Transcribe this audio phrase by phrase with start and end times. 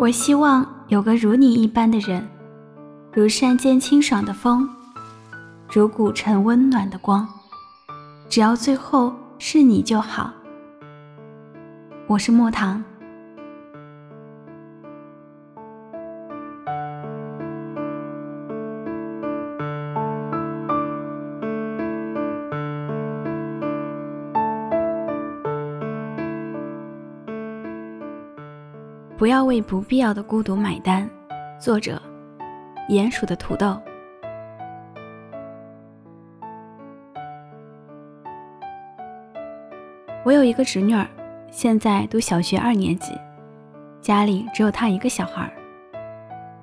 [0.00, 2.26] 我希望有个如你一般的人，
[3.12, 4.66] 如山间清爽的风，
[5.70, 7.28] 如古城温暖的光。
[8.26, 10.32] 只要最后是你就好。
[12.06, 12.82] 我是莫糖。
[29.20, 31.06] 不要为不必要的孤独买单。
[31.60, 32.00] 作者：
[32.88, 33.78] 鼹鼠的土豆。
[40.24, 41.06] 我有一个侄女儿，
[41.50, 43.12] 现在读小学二年级，
[44.00, 45.52] 家里只有她一个小孩儿。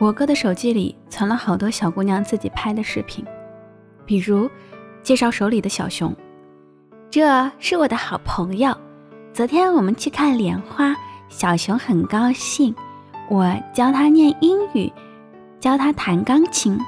[0.00, 3.24] 我哥的手机里存了好多小姑娘自己拍的视频，
[4.04, 4.50] 比如
[5.04, 6.12] 介绍手里的小熊，
[7.10, 8.76] 这是我的好朋友，
[9.32, 10.96] 昨天我们去看莲花。
[11.30, 12.74] 小熊很高兴，
[13.28, 14.92] 我教他念英语，
[15.60, 16.78] 教他弹钢琴。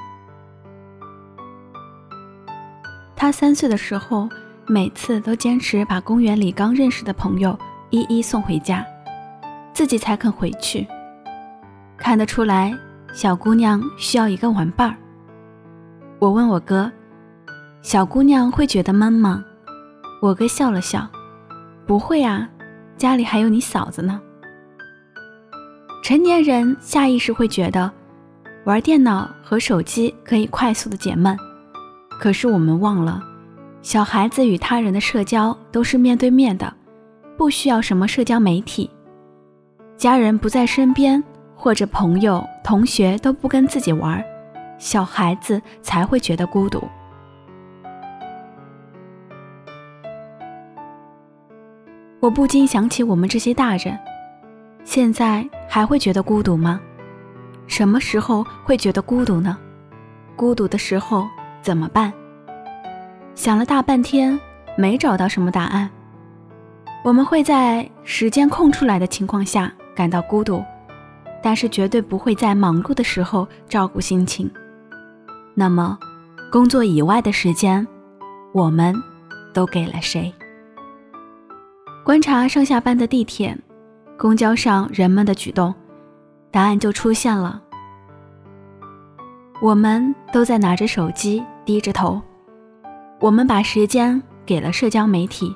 [3.16, 4.28] 他三岁的时候，
[4.66, 7.56] 每次都坚持把公园里刚认识的朋友
[7.90, 8.84] 一一送回家，
[9.72, 10.86] 自己才肯回去。
[11.96, 12.76] 看得出来，
[13.14, 14.96] 小姑娘需要一个玩伴儿。
[16.18, 16.90] 我问我哥
[17.80, 19.42] ：“小姑娘会觉得闷吗？”
[20.20, 21.08] 我哥笑了笑
[21.86, 22.48] ：“不会啊，
[22.98, 24.20] 家里还有你嫂子呢。”
[26.02, 27.88] 成年人下意识会觉得，
[28.64, 31.38] 玩电脑和手机可以快速的解闷，
[32.18, 33.22] 可是我们忘了，
[33.82, 36.74] 小孩子与他人的社交都是面对面的，
[37.36, 38.90] 不需要什么社交媒体。
[39.96, 41.22] 家人不在身边，
[41.54, 44.22] 或者朋友、同学都不跟自己玩，
[44.78, 46.82] 小孩子才会觉得孤独。
[52.18, 53.96] 我不禁想起我们这些大人。
[54.84, 56.80] 现在还会觉得孤独吗？
[57.66, 59.56] 什么时候会觉得孤独呢？
[60.36, 61.26] 孤独的时候
[61.62, 62.12] 怎么办？
[63.34, 64.38] 想了大半天，
[64.76, 65.88] 没找到什么答案。
[67.04, 70.62] 我们会在时间空出来的情况下感到孤独，
[71.42, 74.50] 但是绝对不会在忙碌的时候照顾心情。
[75.54, 75.98] 那么，
[76.50, 77.86] 工作以外的时间，
[78.52, 78.94] 我们
[79.54, 80.32] 都给了谁？
[82.04, 83.56] 观察上下班的地铁。
[84.22, 85.74] 公交上人们的举动，
[86.52, 87.60] 答案就出现了。
[89.60, 92.22] 我们都在拿着手机，低着头。
[93.20, 95.52] 我们把时间给了社交媒体，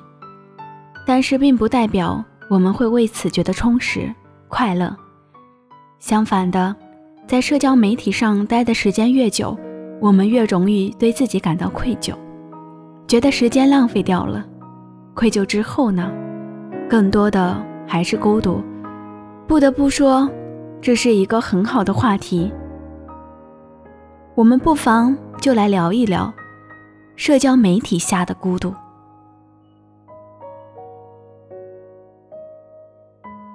[1.05, 4.13] 但是并不代表我们会为此觉得充实、
[4.49, 4.93] 快乐。
[5.99, 6.75] 相反的，
[7.25, 9.57] 在社交媒体上待的时间越久，
[10.01, 12.13] 我们越容易对自己感到愧疚，
[13.07, 14.45] 觉得时间浪费掉了。
[15.13, 16.11] 愧疚之后呢？
[16.89, 17.66] 更多的。
[17.87, 18.61] 还是孤独，
[19.47, 20.29] 不得不说，
[20.81, 22.51] 这是一个很好的话题。
[24.35, 26.31] 我们不妨就来聊一聊
[27.15, 28.73] 社交媒体下的孤独。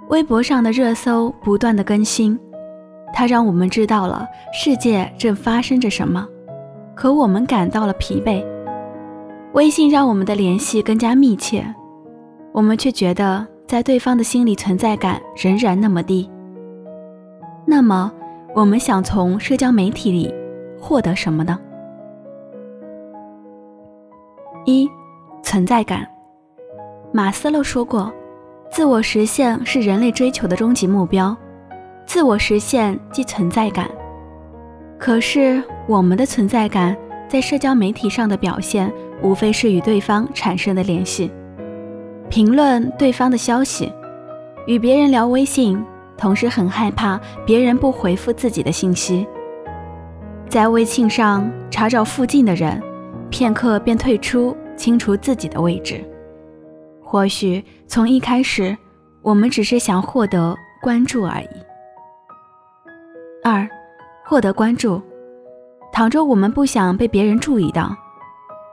[0.09, 2.39] 微博上的热搜不断的更新，
[3.13, 6.27] 它让我们知道了世界正发生着什么，
[6.95, 8.45] 可我们感到了疲惫。
[9.53, 11.63] 微信让我们的联系更加密切，
[12.53, 13.47] 我们却觉得。
[13.73, 16.31] 在对方的心理存在感仍然那么低，
[17.65, 18.13] 那么
[18.55, 20.31] 我们想从社交媒体里
[20.79, 21.59] 获得什么呢？
[24.67, 24.87] 一、
[25.43, 26.07] 存在感。
[27.13, 28.13] 马斯洛说过，
[28.71, 31.35] 自我实现是人类追求的终极目标，
[32.05, 33.91] 自我实现即存在感。
[34.99, 36.95] 可是我们的存在感
[37.27, 41.33] 在社交媒体上的表现，无非是与对方产生的联系。
[42.33, 43.93] 评论对方的消息，
[44.67, 45.85] 与别人聊微信，
[46.17, 49.27] 同时很害怕别人不回复自己的信息。
[50.49, 52.83] 在微信上查找附近的人，
[53.29, 56.03] 片刻便退出，清除自己的位置。
[57.05, 58.75] 或许从一开始，
[59.21, 61.49] 我们只是想获得关注而已。
[63.45, 63.69] 二，
[64.25, 65.03] 获得关注，
[65.93, 67.95] 倘若我们不想被别人注意到，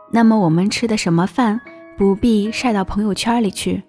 [0.09, 1.59] 那么我们吃的什么饭？
[1.99, 3.83] 不必晒到朋友圈里去，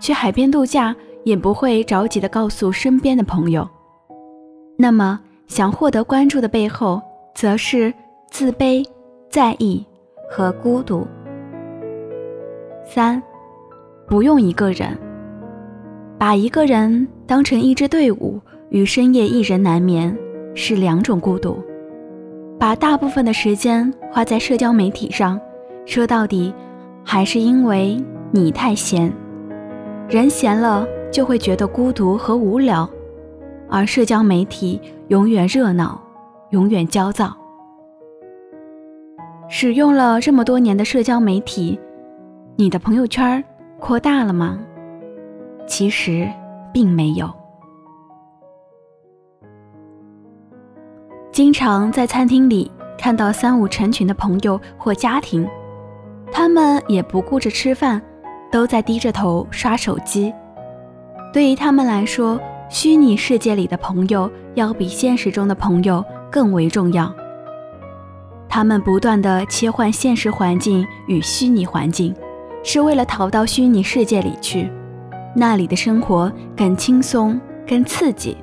[0.00, 0.92] 去海边度假
[1.22, 3.66] 也不会着急的告诉身边的朋友。
[4.76, 7.00] 那么，想获得关注的背后，
[7.32, 7.94] 则是
[8.28, 8.84] 自卑、
[9.30, 9.86] 在意
[10.28, 11.06] 和孤独。
[12.84, 13.22] 三，
[14.08, 14.98] 不用一个人，
[16.18, 18.40] 把一个人当成一支队伍，
[18.70, 20.18] 与深夜一人难眠
[20.56, 21.62] 是两种孤独。
[22.58, 25.40] 把大部分的时间花在社交媒体上，
[25.86, 26.52] 说到底。
[27.04, 28.02] 还是因为
[28.32, 29.12] 你太闲，
[30.08, 32.88] 人闲了就会觉得孤独和无聊，
[33.68, 36.00] 而社交媒体永远热闹，
[36.50, 37.36] 永远焦躁。
[39.48, 41.78] 使用了这么多年的社交媒体，
[42.56, 43.44] 你的朋友圈
[43.78, 44.58] 扩大了吗？
[45.66, 46.28] 其实
[46.72, 47.30] 并没有。
[51.30, 55.46] 经常在餐厅里看到三五成群的朋友或家庭，
[56.36, 58.02] 他们也不顾着吃饭，
[58.50, 60.34] 都在低着头刷手机。
[61.32, 62.38] 对于他们来说，
[62.68, 67.14] 虚拟世界里的朋友要比现实中的朋友更为重要。
[68.48, 72.12] 他们不断的切换现实环境与虚拟环境，
[72.64, 74.68] 是为了逃到虚拟世界里去，
[75.36, 78.36] 那里的生活更轻松、更刺激，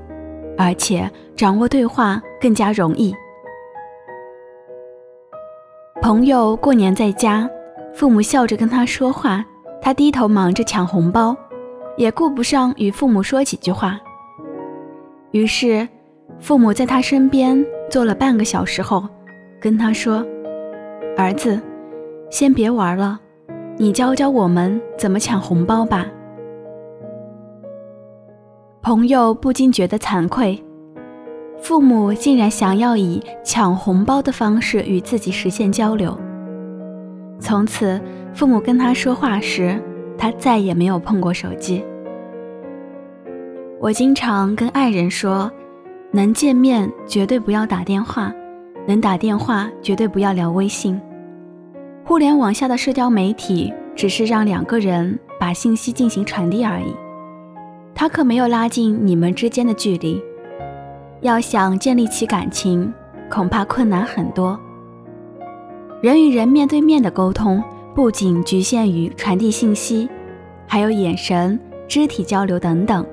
[0.58, 3.14] 而且掌握对话更加容易。
[6.02, 7.50] 朋友过年在家，
[7.94, 9.44] 父母笑着跟他说话，
[9.82, 11.36] 他低头忙着抢红包，
[11.98, 14.00] 也顾不上与父母说几句话。
[15.32, 15.88] 于是，
[16.40, 19.04] 父母在他身边坐了半个小时后。
[19.62, 20.26] 跟他说
[21.16, 21.62] ：“儿子，
[22.32, 23.20] 先别玩了，
[23.78, 26.08] 你教教我们怎么抢红包吧。”
[28.82, 30.60] 朋友不禁觉得惭愧，
[31.62, 36.18] 父母竟然想要以抢红包的方式与自己实现交流。
[37.42, 38.00] 从此，
[38.34, 39.78] 父母跟他说话时，
[40.18, 41.84] 他再也没有碰过手机。
[43.80, 45.52] 我经常跟爱人说，
[46.12, 48.32] 能见面绝对不要打电话。
[48.88, 51.00] 能打电话，绝对不要聊微信。
[52.04, 56.96] 互联网下的社交媒体只是让两个人把信息进行传递而已，
[57.94, 60.22] 它可没有拉近你们之间的距离。
[61.22, 62.92] 要想建立起感情，
[63.30, 64.60] 恐怕困难很多。
[66.02, 67.64] 人与人面对面的沟通，
[67.94, 70.10] 不仅局限于传递信息，
[70.68, 73.06] 还有眼神、肢体交流等等。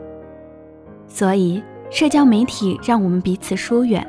[1.07, 4.07] 所以，社交媒体让我们彼此疏远。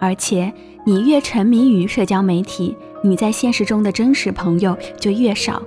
[0.00, 0.52] 而且，
[0.84, 5.62] 你越沉迷于社交媒体，你在现实中的真实朋友就越少，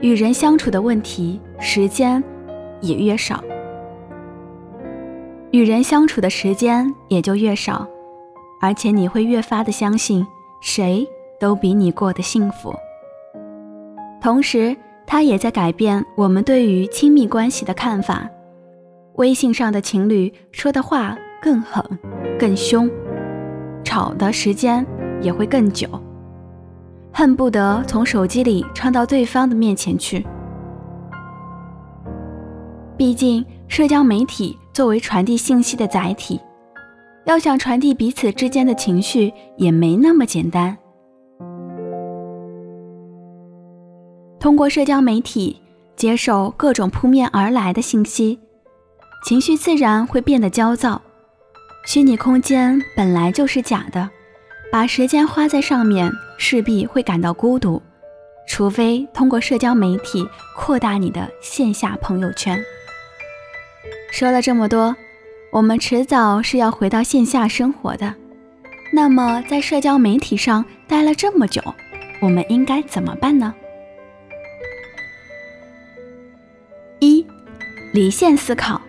[0.00, 2.22] 与人相处的问题时间
[2.80, 3.42] 也越少，
[5.50, 7.84] 与人相处的时间也就越少，
[8.60, 10.24] 而且你会越发的相信
[10.60, 11.04] 谁
[11.40, 12.74] 都比你过得幸福。
[14.20, 14.76] 同时，
[15.06, 18.28] 它也在改变我们对于亲密关系的看法。
[19.14, 21.82] 微信上的情侣说的话更狠、
[22.38, 22.88] 更凶。
[23.82, 24.84] 吵的时间
[25.22, 25.88] 也会更久，
[27.12, 30.26] 恨不得从手机里穿到对方的面前去。
[32.96, 36.40] 毕竟，社交媒体作为传递信息的载体，
[37.24, 40.76] 要想传递彼此之间的情绪，也没那么简单。
[44.40, 45.60] 通过社交媒体
[45.96, 48.38] 接受各种扑面而来的信息，
[49.24, 51.00] 情绪自然会变得焦躁。
[51.84, 54.08] 虚拟空间本来就是假的，
[54.70, 57.82] 把时间花在上面，势必会感到孤独。
[58.46, 60.26] 除非通过社交媒体
[60.56, 62.58] 扩大你的线下朋友圈。
[64.10, 64.94] 说了这么多，
[65.50, 68.14] 我们迟早是要回到线下生活的。
[68.92, 71.62] 那么，在社交媒体上待了这么久，
[72.20, 73.54] 我们应该怎么办呢？
[77.92, 78.80] 离线思考。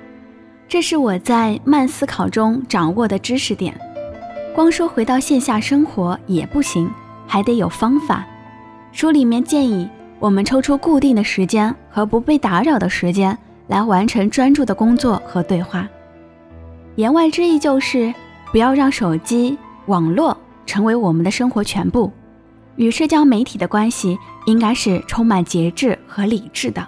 [0.68, 3.74] 这是我在慢思考中掌握的知识点。
[4.54, 6.90] 光说回到线下生活也不行，
[7.26, 8.26] 还得有方法。
[8.92, 9.88] 书里面建议
[10.20, 13.38] 我们抽出固定的时间和不被打扰的时间
[13.68, 15.88] 来完成专注的工作和对话。
[16.96, 18.14] 言外之意就是，
[18.52, 22.12] 不要让手机、网络成为我们的生活全部。
[22.76, 26.86] 与社交媒体的关系应该是充满节制和理智的。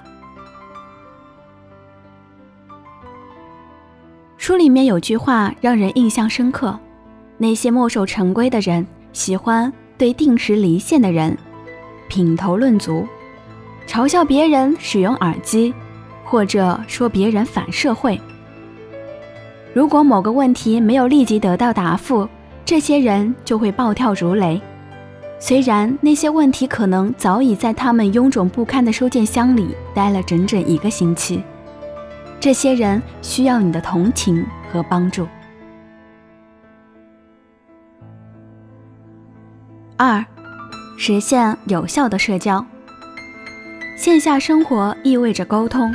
[4.42, 6.76] 书里面有句话让人印象深刻：
[7.38, 8.84] 那些墨守成规的人，
[9.14, 11.38] 喜欢对定时离线的人
[12.10, 13.06] 品头论足，
[13.86, 15.72] 嘲笑别人使用耳机，
[16.24, 18.20] 或者说别人反社会。
[19.76, 22.28] 如果某个问题没有立即得到答复，
[22.66, 24.60] 这些人就会暴跳如雷。
[25.40, 31.44] 虽然那些问题可能早已在他们臃肿不堪的收件箱里待了整整一个星期。
[32.42, 35.28] 这些人需要你的同情和帮助。
[39.96, 40.26] 二，
[40.98, 42.66] 实现有效的社交。
[43.96, 45.94] 线下生活意味着沟通，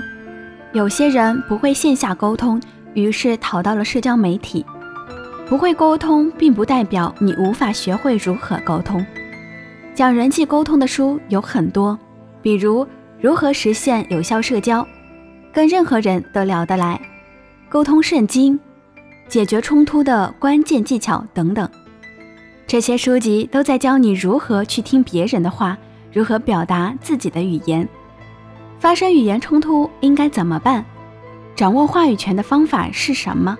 [0.72, 2.62] 有些人不会线下沟通，
[2.94, 4.64] 于是逃到了社交媒体。
[5.48, 9.04] 不会沟通，并不代表你无法学会如何沟通。
[9.96, 11.98] 讲人际沟通的书有很多，
[12.40, 12.84] 比如
[13.20, 14.82] 《如何实现有效社交》。
[15.56, 17.00] 跟任何人都聊得来，
[17.70, 18.60] 沟通圣经，
[19.26, 21.66] 解决冲突的关键技巧等等。
[22.66, 25.78] 这些书籍都在教你如何去听别人的话，
[26.12, 27.88] 如何表达自己的语言。
[28.78, 30.84] 发生语言冲突应该怎么办？
[31.54, 33.56] 掌握话语权的方法是什么？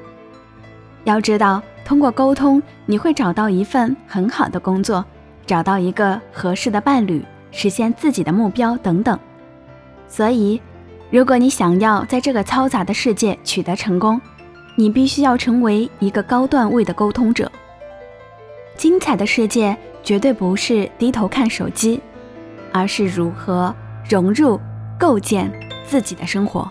[1.05, 5.03] 要知道，通过沟通，你会找到一份很好的工作，
[5.47, 9.19] 找到一个合适的伴侣，实现自己的目标等等。
[10.09, 10.61] 所以，
[11.11, 14.21] 如果你想要在这个嘈杂的世界取得成功，
[14.75, 17.51] 你必须要成为一个高段位的沟通者。
[18.77, 22.01] 精彩的世界绝对不是低头看手机，
[22.73, 23.75] 而是如何
[24.09, 24.61] 融入、
[24.99, 25.51] 构建
[25.87, 26.71] 自己的生活。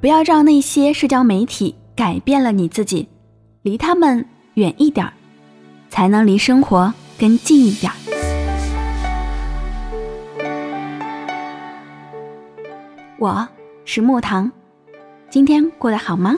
[0.00, 3.08] 不要让那些社交媒体改变了你自己，
[3.62, 5.12] 离他们远一点儿，
[5.88, 8.17] 才能离生活更近一点儿。
[13.18, 13.48] 我
[13.84, 14.48] 是木糖，
[15.28, 16.36] 今天过得好吗？